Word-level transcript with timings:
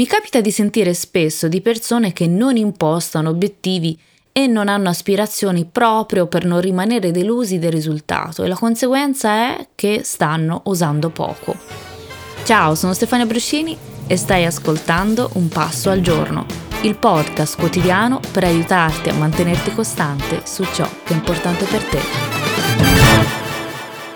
Mi 0.00 0.06
capita 0.06 0.40
di 0.40 0.50
sentire 0.50 0.94
spesso 0.94 1.46
di 1.46 1.60
persone 1.60 2.14
che 2.14 2.26
non 2.26 2.56
impostano 2.56 3.28
obiettivi 3.28 4.00
e 4.32 4.46
non 4.46 4.68
hanno 4.68 4.88
aspirazioni 4.88 5.66
proprio 5.70 6.26
per 6.26 6.46
non 6.46 6.62
rimanere 6.62 7.10
delusi 7.10 7.58
del 7.58 7.70
risultato 7.70 8.42
e 8.42 8.48
la 8.48 8.54
conseguenza 8.54 9.30
è 9.30 9.68
che 9.74 10.00
stanno 10.02 10.62
usando 10.64 11.10
poco. 11.10 11.54
Ciao, 12.44 12.74
sono 12.76 12.94
Stefania 12.94 13.26
Bruscini 13.26 13.76
e 14.06 14.16
stai 14.16 14.46
ascoltando 14.46 15.32
Un 15.34 15.48
Passo 15.48 15.90
al 15.90 16.00
Giorno, 16.00 16.46
il 16.80 16.96
podcast 16.96 17.58
quotidiano 17.58 18.20
per 18.32 18.44
aiutarti 18.44 19.10
a 19.10 19.14
mantenerti 19.14 19.70
costante 19.74 20.40
su 20.46 20.64
ciò 20.72 20.88
che 21.04 21.12
è 21.12 21.16
importante 21.16 21.66
per 21.66 21.84
te. 21.84 23.39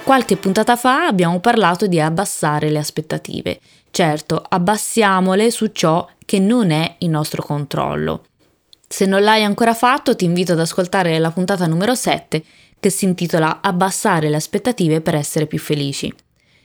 Qualche 0.05 0.37
puntata 0.37 0.77
fa 0.77 1.07
abbiamo 1.07 1.41
parlato 1.41 1.87
di 1.87 1.99
abbassare 1.99 2.69
le 2.69 2.79
aspettative 2.79 3.59
Certo, 3.91 4.45
abbassiamole 4.47 5.51
su 5.51 5.69
ciò 5.69 6.07
che 6.27 6.41
non 6.41 6.73
è 6.73 6.97
in 6.99 7.13
nostro 7.13 7.43
controllo. 7.43 8.25
Se 8.89 9.07
non 9.07 9.23
l'hai 9.23 9.45
ancora 9.45 9.73
fatto, 9.73 10.17
ti 10.17 10.25
invito 10.25 10.53
ad 10.53 10.59
ascoltare 10.59 11.17
la 11.21 11.31
puntata 11.31 11.67
numero 11.67 11.95
7 11.95 12.43
che 12.81 12.91
si 12.91 13.05
intitola 13.05 13.61
Abbassare 13.63 14.29
le 14.29 14.37
aspettative 14.37 15.01
per 15.01 15.15
essere 15.15 15.47
più 15.47 15.61
felici. 15.61 16.13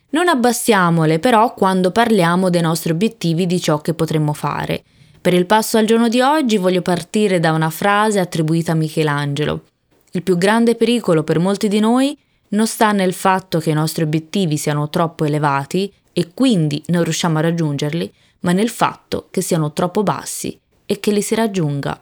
Non 0.09 0.27
abbassiamole 0.27 1.19
però 1.19 1.53
quando 1.53 1.91
parliamo 1.91 2.49
dei 2.49 2.61
nostri 2.61 2.91
obiettivi 2.91 3.45
di 3.45 3.61
ciò 3.61 3.79
che 3.79 3.93
potremmo 3.93 4.33
fare. 4.33 4.83
Per 5.21 5.35
il 5.35 5.45
passo 5.45 5.77
al 5.77 5.85
giorno 5.85 6.09
di 6.09 6.19
oggi 6.19 6.57
voglio 6.57 6.81
partire 6.81 7.39
da 7.39 7.51
una 7.51 7.69
frase 7.69 8.19
attribuita 8.19 8.71
a 8.71 8.75
Michelangelo. 8.75 9.65
Il 10.11 10.23
più 10.23 10.35
grande 10.35 10.73
pericolo 10.75 11.23
per 11.23 11.37
molti 11.37 11.67
di 11.67 11.79
noi 11.79 12.17
non 12.49 12.67
sta 12.67 12.91
nel 12.91 13.13
fatto 13.13 13.59
che 13.59 13.69
i 13.69 13.73
nostri 13.73 14.03
obiettivi 14.03 14.57
siano 14.57 14.89
troppo 14.89 15.25
elevati, 15.25 15.91
e 16.19 16.31
quindi 16.33 16.83
non 16.87 17.03
riusciamo 17.03 17.37
a 17.37 17.41
raggiungerli, 17.41 18.11
ma 18.41 18.51
nel 18.51 18.69
fatto 18.69 19.27
che 19.31 19.41
siano 19.41 19.71
troppo 19.71 20.03
bassi 20.03 20.59
e 20.85 20.99
che 20.99 21.11
li 21.11 21.21
si 21.21 21.35
raggiunga. 21.35 22.01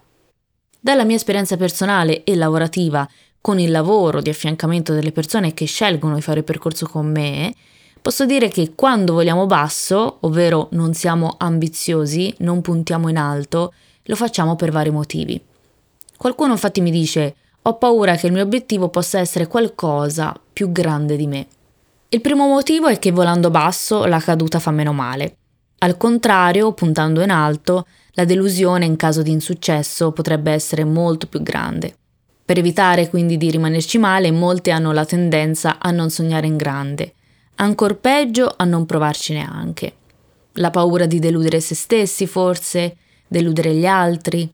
Dalla 0.79 1.03
mia 1.03 1.15
esperienza 1.15 1.57
personale 1.57 2.23
e 2.23 2.35
lavorativa 2.35 3.07
con 3.39 3.59
il 3.59 3.69
lavoro 3.69 4.21
di 4.21 4.29
affiancamento 4.29 4.93
delle 4.93 5.11
persone 5.11 5.53
che 5.53 5.65
scelgono 5.65 6.15
di 6.15 6.21
fare 6.21 6.39
il 6.39 6.45
percorso 6.45 6.87
con 6.87 7.05
me, 7.05 7.53
posso 8.01 8.25
dire 8.25 8.49
che 8.49 8.73
quando 8.75 9.13
vogliamo 9.13 9.45
basso, 9.45 10.17
ovvero 10.21 10.69
non 10.71 10.93
siamo 10.93 11.35
ambiziosi, 11.37 12.33
non 12.39 12.61
puntiamo 12.61 13.09
in 13.09 13.17
alto, 13.17 13.73
lo 14.03 14.15
facciamo 14.15 14.55
per 14.55 14.71
vari 14.71 14.89
motivi. 14.89 15.39
Qualcuno 16.17 16.53
infatti 16.53 16.81
mi 16.81 16.91
dice 16.91 17.35
ho 17.67 17.77
paura 17.77 18.15
che 18.15 18.27
il 18.27 18.31
mio 18.31 18.43
obiettivo 18.43 18.87
possa 18.87 19.19
essere 19.19 19.47
qualcosa 19.47 20.33
più 20.53 20.71
grande 20.71 21.17
di 21.17 21.27
me. 21.27 21.47
Il 22.07 22.21
primo 22.21 22.47
motivo 22.47 22.87
è 22.87 22.97
che 22.97 23.11
volando 23.11 23.49
basso 23.49 24.05
la 24.05 24.19
caduta 24.19 24.59
fa 24.59 24.71
meno 24.71 24.93
male. 24.93 25.35
Al 25.79 25.97
contrario, 25.97 26.71
puntando 26.71 27.21
in 27.21 27.29
alto, 27.29 27.85
la 28.11 28.23
delusione 28.23 28.85
in 28.85 28.95
caso 28.95 29.21
di 29.21 29.31
insuccesso 29.31 30.13
potrebbe 30.13 30.53
essere 30.53 30.85
molto 30.85 31.27
più 31.27 31.43
grande. 31.43 31.93
Per 32.45 32.57
evitare 32.57 33.09
quindi 33.09 33.35
di 33.35 33.51
rimanerci 33.51 33.97
male, 33.97 34.31
molti 34.31 34.71
hanno 34.71 34.93
la 34.93 35.03
tendenza 35.03 35.77
a 35.77 35.91
non 35.91 36.09
sognare 36.09 36.47
in 36.47 36.55
grande, 36.55 37.15
ancor 37.55 37.97
peggio 37.97 38.53
a 38.55 38.63
non 38.63 38.85
provarci 38.85 39.33
neanche. 39.33 39.93
La 40.53 40.69
paura 40.69 41.05
di 41.05 41.19
deludere 41.19 41.59
se 41.59 41.75
stessi, 41.75 42.27
forse, 42.27 42.95
deludere 43.27 43.75
gli 43.75 43.85
altri, 43.85 44.49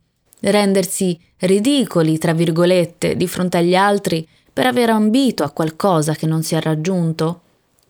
rendersi 0.52 1.20
ridicoli, 1.40 2.18
tra 2.18 2.34
virgolette, 2.34 3.16
di 3.16 3.28
fronte 3.28 3.58
agli 3.58 3.76
altri 3.76 4.28
per 4.52 4.66
aver 4.66 4.90
ambito 4.90 5.44
a 5.44 5.52
qualcosa 5.52 6.14
che 6.14 6.26
non 6.26 6.44
si 6.44 6.56
è 6.56 6.62
raggiunto, 6.62 7.42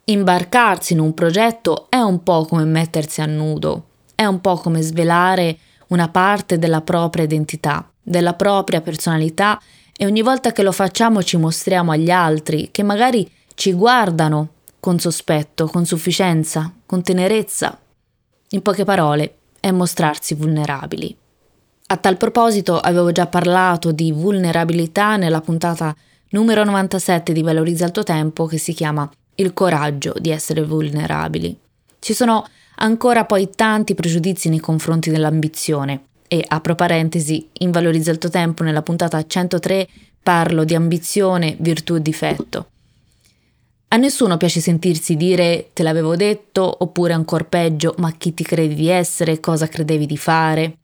Imbarcarsi 0.06 0.92
in 0.92 1.00
un 1.00 1.14
progetto 1.14 1.86
è 1.90 1.96
un 1.96 2.24
po' 2.24 2.44
come 2.44 2.66
mettersi 2.66 3.22
a 3.22 3.26
nudo, 3.26 3.86
è 4.16 4.26
un 4.26 4.42
po' 4.42 4.56
come 4.56 4.82
svelare 4.82 5.58
una 5.88 6.10
parte 6.10 6.60
della 6.60 6.82
propria 6.82 7.24
identità, 7.24 7.90
della 8.02 8.34
propria 8.34 8.82
personalità 8.82 9.62
e 9.96 10.06
ogni 10.06 10.22
volta 10.22 10.52
che 10.52 10.62
lo 10.62 10.74
facciamo 10.74 11.24
ci 11.24 11.38
mostriamo 11.38 11.94
agli 11.94 12.10
altri 12.10 12.68
che 12.72 12.84
magari 12.84 13.32
ci 13.54 13.72
guardano 13.72 14.50
con 14.82 15.00
sospetto, 15.00 15.68
con 15.68 15.86
sufficienza, 15.86 16.74
con 16.86 17.02
tenerezza. 17.02 17.80
In 18.50 18.62
poche 18.62 18.84
parole, 18.84 19.36
è 19.62 19.72
mostrarsi 19.72 20.34
vulnerabili. 20.34 21.16
A 21.94 21.98
tal 21.98 22.18
proposito 22.18 22.80
avevo 22.80 23.12
già 23.12 23.28
parlato 23.28 23.92
di 23.92 24.12
vulnerabilità 24.12 25.16
nella 25.16 25.42
puntata 25.42 25.96
numero 26.30 26.64
97 26.64 27.32
di 27.34 27.44
Valorizza 27.44 27.86
il 27.86 27.92
tuo 27.92 28.02
tempo 28.02 28.48
che 28.48 28.58
si 28.58 28.74
chiama 28.74 29.08
il 29.36 29.54
coraggio 29.54 30.16
di 30.18 30.32
essere 30.32 30.64
vulnerabili. 30.64 31.56
Ci 32.00 32.14
sono 32.16 32.48
ancora 32.78 33.26
poi 33.26 33.52
tanti 33.56 33.94
pregiudizi 33.94 34.50
nei 34.50 34.60
confronti 34.60 35.12
dell'ambizione 35.12 36.06
e, 36.28 36.44
apro 36.48 36.74
parentesi, 36.74 37.50
in 37.60 37.70
Valorizza 37.70 38.10
il 38.10 38.18
tuo 38.18 38.32
tempo 38.32 38.64
nella 38.64 38.82
puntata 38.82 39.24
103 39.24 39.88
parlo 40.24 40.64
di 40.64 40.74
ambizione, 40.74 41.56
virtù 41.60 41.94
e 41.94 42.02
difetto. 42.02 42.70
A 43.90 43.98
nessuno 43.98 44.38
piace 44.38 44.62
sentirsi 44.62 45.16
dire 45.16 45.70
te 45.74 45.84
l'avevo 45.84 46.16
detto 46.16 46.76
oppure 46.80 47.14
ancora 47.14 47.44
peggio 47.44 47.94
ma 48.00 48.12
chi 48.14 48.34
ti 48.34 48.44
credi 48.44 48.74
di 48.74 48.90
essere, 48.90 49.40
cosa 49.40 49.68
credevi 49.68 50.08
di 50.08 50.18
fare. 50.18 50.78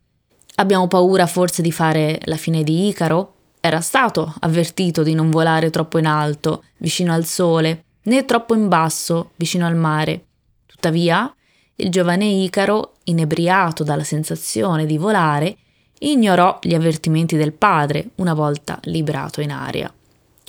Abbiamo 0.59 0.87
paura 0.87 1.25
forse 1.25 1.61
di 1.61 1.71
fare 1.71 2.19
la 2.25 2.35
fine 2.35 2.63
di 2.63 2.89
Icaro? 2.89 3.35
Era 3.61 3.79
stato 3.79 4.35
avvertito 4.41 5.03
di 5.03 5.13
non 5.13 5.29
volare 5.29 5.69
troppo 5.69 5.99
in 5.99 6.05
alto, 6.05 6.63
vicino 6.79 7.13
al 7.13 7.23
sole, 7.23 7.85
né 8.03 8.25
troppo 8.25 8.55
in 8.55 8.67
basso, 8.67 9.31
vicino 9.37 9.65
al 9.65 9.77
mare. 9.77 10.25
Tuttavia, 10.65 11.33
il 11.75 11.89
giovane 11.89 12.25
Icaro, 12.25 12.95
inebriato 13.05 13.85
dalla 13.85 14.03
sensazione 14.03 14.85
di 14.85 14.97
volare, 14.97 15.55
ignorò 15.99 16.59
gli 16.61 16.73
avvertimenti 16.73 17.37
del 17.37 17.53
padre 17.53 18.09
una 18.15 18.33
volta 18.33 18.79
liberato 18.83 19.39
in 19.39 19.51
aria. 19.51 19.91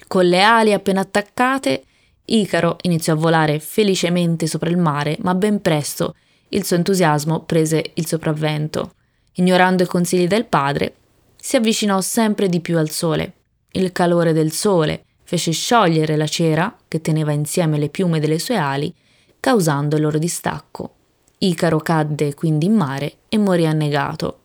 Con 0.08 0.24
le 0.24 0.42
ali 0.42 0.72
appena 0.72 1.02
attaccate, 1.02 1.84
Icaro 2.24 2.78
iniziò 2.82 3.12
a 3.12 3.16
volare 3.16 3.60
felicemente 3.60 4.48
sopra 4.48 4.70
il 4.70 4.76
mare, 4.76 5.18
ma 5.20 5.36
ben 5.36 5.62
presto 5.62 6.16
il 6.48 6.64
suo 6.64 6.74
entusiasmo 6.74 7.44
prese 7.44 7.92
il 7.94 8.06
sopravvento. 8.08 8.94
Ignorando 9.40 9.84
i 9.84 9.86
consigli 9.86 10.26
del 10.26 10.44
padre, 10.44 10.96
si 11.34 11.56
avvicinò 11.56 12.02
sempre 12.02 12.50
di 12.50 12.60
più 12.60 12.76
al 12.76 12.90
sole. 12.90 13.32
Il 13.72 13.90
calore 13.90 14.34
del 14.34 14.52
sole, 14.52 15.04
fece 15.22 15.52
sciogliere 15.52 16.14
la 16.16 16.26
cera 16.26 16.76
che 16.86 17.00
teneva 17.00 17.32
insieme 17.32 17.78
le 17.78 17.88
piume 17.88 18.20
delle 18.20 18.38
sue 18.38 18.56
ali, 18.56 18.94
causando 19.40 19.96
il 19.96 20.02
loro 20.02 20.18
distacco. 20.18 20.92
Icaro 21.38 21.78
cadde 21.78 22.34
quindi 22.34 22.66
in 22.66 22.74
mare 22.74 23.14
e 23.30 23.38
morì 23.38 23.64
annegato. 23.64 24.40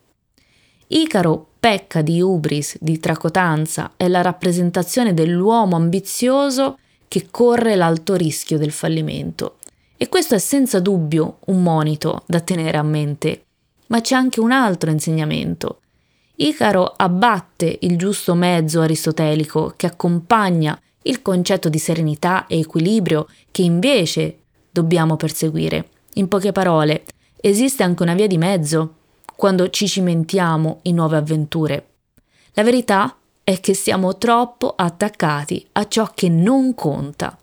Icaro 0.86 1.46
pecca 1.60 2.00
di 2.00 2.22
ubris, 2.22 2.78
di 2.80 2.98
tracotanza, 2.98 3.92
è 3.98 4.08
la 4.08 4.22
rappresentazione 4.22 5.12
dell'uomo 5.12 5.76
ambizioso 5.76 6.78
che 7.06 7.26
corre 7.30 7.76
l'alto 7.76 8.14
rischio 8.14 8.56
del 8.56 8.72
fallimento. 8.72 9.58
E 9.98 10.08
questo 10.08 10.34
è 10.34 10.38
senza 10.38 10.80
dubbio 10.80 11.40
un 11.46 11.62
monito 11.62 12.22
da 12.24 12.40
tenere 12.40 12.78
a 12.78 12.82
mente. 12.82 13.45
Ma 13.88 14.00
c'è 14.00 14.14
anche 14.14 14.40
un 14.40 14.52
altro 14.52 14.90
insegnamento. 14.90 15.80
Icaro 16.36 16.92
abbatte 16.96 17.78
il 17.80 17.96
giusto 17.96 18.34
mezzo 18.34 18.80
aristotelico 18.80 19.72
che 19.76 19.86
accompagna 19.86 20.78
il 21.02 21.22
concetto 21.22 21.68
di 21.68 21.78
serenità 21.78 22.46
e 22.46 22.58
equilibrio 22.58 23.28
che 23.50 23.62
invece 23.62 24.40
dobbiamo 24.70 25.16
perseguire. 25.16 25.88
In 26.14 26.28
poche 26.28 26.52
parole, 26.52 27.04
esiste 27.40 27.82
anche 27.82 28.02
una 28.02 28.14
via 28.14 28.26
di 28.26 28.38
mezzo 28.38 28.94
quando 29.36 29.70
ci 29.70 29.86
cimentiamo 29.86 30.80
in 30.82 30.96
nuove 30.96 31.16
avventure. 31.16 31.88
La 32.52 32.62
verità 32.62 33.16
è 33.44 33.60
che 33.60 33.74
siamo 33.74 34.16
troppo 34.18 34.74
attaccati 34.76 35.66
a 35.72 35.86
ciò 35.86 36.10
che 36.12 36.28
non 36.28 36.74
conta. 36.74 37.38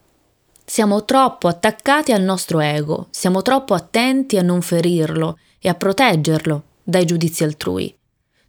Siamo 0.65 1.03
troppo 1.03 1.49
attaccati 1.49 2.13
al 2.13 2.21
nostro 2.21 2.59
ego, 2.59 3.07
siamo 3.11 3.41
troppo 3.41 3.73
attenti 3.73 4.37
a 4.37 4.41
non 4.41 4.61
ferirlo 4.61 5.37
e 5.59 5.67
a 5.69 5.75
proteggerlo 5.75 6.63
dai 6.81 7.05
giudizi 7.05 7.43
altrui. 7.43 7.95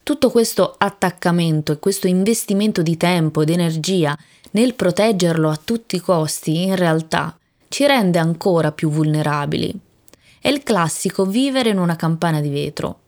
Tutto 0.02 0.30
questo 0.30 0.74
attaccamento 0.78 1.72
e 1.72 1.78
questo 1.78 2.06
investimento 2.06 2.82
di 2.82 2.96
tempo 2.96 3.42
ed 3.42 3.50
energia 3.50 4.16
nel 4.52 4.74
proteggerlo 4.74 5.50
a 5.50 5.60
tutti 5.62 5.96
i 5.96 6.00
costi, 6.00 6.62
in 6.62 6.76
realtà, 6.76 7.36
ci 7.68 7.84
rende 7.86 8.18
ancora 8.18 8.70
più 8.70 8.90
vulnerabili. 8.90 9.74
È 10.40 10.48
il 10.48 10.62
classico 10.62 11.26
vivere 11.26 11.70
in 11.70 11.78
una 11.78 11.96
campana 11.96 12.40
di 12.40 12.48
vetro, 12.48 13.00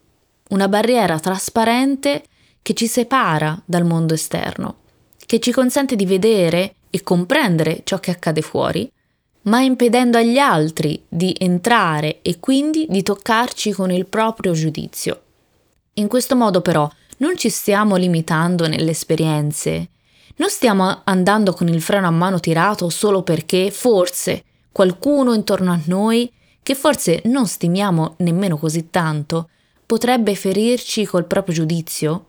una 0.49 0.69
barriera 0.69 1.20
trasparente 1.20 2.25
che 2.61 2.75
ci 2.75 2.88
separa 2.88 3.61
dal 3.64 3.85
mondo 3.85 4.14
esterno, 4.14 4.79
che 5.25 5.38
ci 5.38 5.52
consente 5.52 5.94
di 5.94 6.06
vedere 6.06 6.75
e 6.91 7.02
comprendere 7.02 7.82
ciò 7.85 8.00
che 8.00 8.11
accade 8.11 8.43
fuori, 8.43 8.91
ma 9.47 9.61
impedendo 9.61 10.19
agli 10.19 10.39
altri 10.39 11.03
di 11.09 11.35
entrare 11.39 12.21
e 12.23 12.39
quindi 12.41 12.87
di 12.89 13.03
toccarci 13.03 13.73
con 13.73 13.91
il 13.91 14.07
proprio 14.07 14.53
giudizio. 14.53 15.23
In 15.95 16.09
questo 16.09 16.37
modo 16.37 16.61
però 16.61 16.89
non 17.19 17.37
ci 17.37 17.49
stiamo 17.49 17.97
limitando 17.97 18.69
nelle 18.69 18.91
esperienze, 18.91 19.89
non 20.37 20.51
stiamo 20.51 21.01
andando 21.05 21.53
con 21.53 21.69
il 21.69 21.81
freno 21.81 22.07
a 22.07 22.11
mano 22.11 22.41
tirato 22.41 22.91
solo 22.91 23.23
perché 23.23 23.71
forse 23.71 24.45
qualcuno 24.71 25.33
intorno 25.33 25.73
a 25.73 25.81
noi, 25.87 26.31
che 26.63 26.75
forse 26.75 27.23
non 27.25 27.47
stimiamo 27.47 28.17
nemmeno 28.19 28.59
così 28.59 28.91
tanto, 28.91 29.49
potrebbe 29.87 30.35
ferirci 30.35 31.07
col 31.07 31.25
proprio 31.25 31.55
giudizio? 31.55 32.25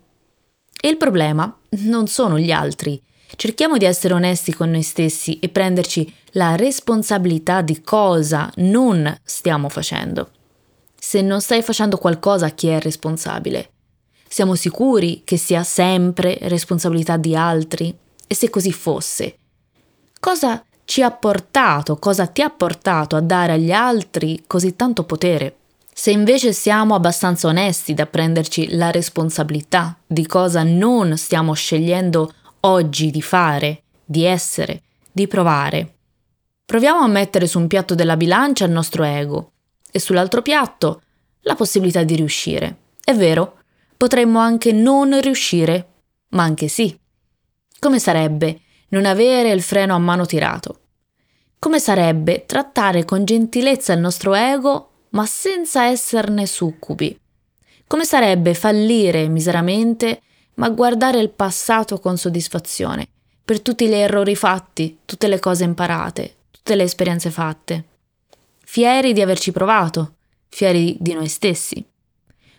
E 0.80 0.88
il 0.88 0.98
problema 0.98 1.54
non 1.70 2.08
sono 2.08 2.38
gli 2.38 2.52
altri. 2.52 3.02
Cerchiamo 3.36 3.78
di 3.78 3.86
essere 3.86 4.14
onesti 4.14 4.54
con 4.54 4.72
noi 4.72 4.82
stessi 4.82 5.40
e 5.40 5.50
prenderci 5.50 6.12
la 6.32 6.56
responsabilità 6.56 7.62
di 7.62 7.82
cosa 7.82 8.52
non 8.56 9.20
stiamo 9.24 9.70
facendo. 9.70 10.32
Se 11.00 11.22
non 11.22 11.42
stai 11.42 11.62
facendo 11.62 11.98
qualcosa, 11.98 12.50
chi 12.50 12.68
è 12.68 12.80
responsabile? 12.80 13.70
Siamo 14.28 14.56
sicuri 14.56 15.22
che 15.24 15.38
sia 15.38 15.64
sempre 15.64 16.38
responsabilità 16.42 17.18
di 17.18 17.36
altri? 17.36 17.96
E 18.28 18.36
se 18.36 18.50
così 18.50 18.72
fosse, 18.74 19.38
cosa 20.20 20.64
ci 20.84 21.02
ha 21.02 21.12
portato, 21.12 21.98
cosa 21.98 22.28
ti 22.28 22.42
ha 22.42 22.50
portato 22.50 23.16
a 23.16 23.22
dare 23.22 23.54
agli 23.54 23.72
altri 23.72 24.44
così 24.48 24.76
tanto 24.76 25.04
potere? 25.04 25.56
Se 25.94 26.12
invece 26.12 26.54
siamo 26.54 26.94
abbastanza 26.94 27.48
onesti 27.48 27.94
da 27.94 28.06
prenderci 28.06 28.76
la 28.76 28.92
responsabilità 28.92 29.98
di 30.06 30.28
cosa 30.28 30.64
non 30.64 31.18
stiamo 31.18 31.54
scegliendo 31.54 32.32
oggi 32.68 33.12
di 33.12 33.22
fare, 33.22 33.84
di 34.04 34.24
essere, 34.24 34.84
di 35.12 35.28
provare, 35.28 35.96
proviamo 36.66 37.00
a 37.00 37.08
mettere 37.08 37.48
su 37.48 37.60
un 37.60 37.68
piatto 37.68 37.96
della 37.96 38.18
bilancia 38.18 38.66
il 38.66 38.72
nostro 38.72 39.04
ego 39.04 39.52
e 39.90 40.00
sull'altro 40.00 40.42
piatto 40.42 41.02
la 41.42 41.56
possibilità 41.56 42.04
di 42.04 42.16
riuscire. 42.16 42.78
È 43.04 43.14
vero, 43.16 43.60
potremmo 43.96 44.40
anche 44.40 44.72
non 44.72 45.20
riuscire, 45.22 45.88
ma 46.30 46.44
anche 46.44 46.68
sì. 46.68 46.98
Come 47.80 48.00
sarebbe 48.00 48.62
non 48.90 49.06
avere 49.06 49.52
il 49.52 49.62
freno 49.62 49.96
a 49.96 50.00
mano 50.00 50.26
tirato? 50.26 50.82
Come 51.60 51.80
sarebbe 51.80 52.46
trattare 52.46 53.06
con 53.06 53.26
gentilezza 53.26 53.94
il 53.94 54.00
nostro 54.00 54.34
ego, 54.36 55.06
ma 55.10 55.26
senza 55.26 55.86
esserne 55.86 56.46
succubi? 56.46 57.18
Come 57.88 58.04
sarebbe 58.04 58.54
fallire 58.54 59.28
miseramente, 59.30 60.22
ma 60.58 60.70
guardare 60.70 61.20
il 61.20 61.30
passato 61.30 62.00
con 62.00 62.18
soddisfazione, 62.18 63.08
per 63.44 63.62
tutti 63.62 63.88
gli 63.88 63.94
errori 63.94 64.36
fatti, 64.36 65.00
tutte 65.06 65.28
le 65.28 65.40
cose 65.40 65.64
imparate, 65.64 66.36
tutte 66.52 66.76
le 66.76 66.84
esperienze 66.84 67.30
fatte? 67.30 67.84
Fieri 68.64 69.14
di 69.14 69.22
averci 69.22 69.52
provato, 69.52 70.16
fieri 70.50 70.98
di 71.00 71.14
noi 71.14 71.28
stessi. 71.28 71.84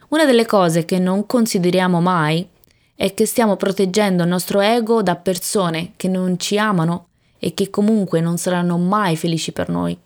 Una 0.09 0.25
delle 0.25 0.47
cose 0.47 0.85
che 0.85 0.99
non 0.99 1.27
consideriamo 1.27 2.00
mai 2.00 2.49
è 2.95 3.15
che 3.15 3.27
stiamo 3.27 3.56
proteggendo 3.56 4.23
il 4.23 4.29
nostro 4.29 4.61
ego 4.61 5.03
da 5.03 5.17
persone 5.17 5.93
che 5.97 6.09
non 6.09 6.39
ci 6.39 6.56
amano 6.56 7.09
e 7.39 7.53
che 7.53 7.69
comunque 7.69 8.21
non 8.21 8.39
saranno 8.39 8.79
mai 8.79 9.17
felici 9.17 9.53
per 9.53 9.69
noi, 9.69 9.99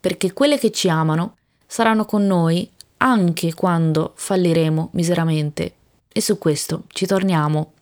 perché 0.00 0.32
quelle 0.32 0.58
che 0.58 0.70
ci 0.70 0.88
amano 0.88 1.36
saranno 1.66 2.04
con 2.04 2.26
noi 2.26 2.68
anche 2.98 3.54
quando 3.54 4.12
falliremo 4.14 4.90
miseramente. 4.92 5.74
E 6.16 6.20
su 6.20 6.38
questo 6.38 6.84
ci 6.88 7.06
torniamo. 7.06 7.72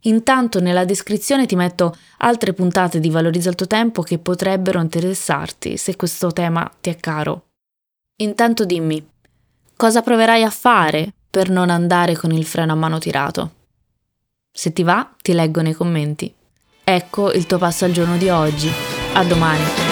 Intanto 0.00 0.60
nella 0.60 0.84
descrizione 0.84 1.46
ti 1.46 1.56
metto 1.56 1.96
altre 2.18 2.52
puntate 2.52 3.00
di 3.00 3.08
Valorizza 3.08 3.48
il 3.48 3.54
tuo 3.54 3.66
tempo 3.66 4.02
che 4.02 4.18
potrebbero 4.18 4.80
interessarti 4.80 5.78
se 5.78 5.96
questo 5.96 6.30
tema 6.32 6.70
ti 6.80 6.90
è 6.90 6.96
caro. 6.96 7.46
Intanto 8.18 8.66
dimmi, 8.66 9.04
Cosa 9.76 10.00
proverai 10.00 10.42
a 10.42 10.48
fare 10.48 11.12
per 11.30 11.50
non 11.50 11.68
andare 11.68 12.16
con 12.16 12.32
il 12.32 12.46
freno 12.46 12.72
a 12.72 12.76
mano 12.76 12.98
tirato? 12.98 13.50
Se 14.50 14.72
ti 14.72 14.82
va, 14.82 15.06
ti 15.20 15.34
leggo 15.34 15.60
nei 15.60 15.74
commenti. 15.74 16.34
Ecco 16.82 17.30
il 17.30 17.44
tuo 17.44 17.58
passo 17.58 17.84
al 17.84 17.92
giorno 17.92 18.16
di 18.16 18.30
oggi. 18.30 18.70
A 19.12 19.22
domani! 19.22 19.85